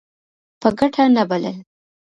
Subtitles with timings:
[0.61, 1.57] په ګټه نه بلل.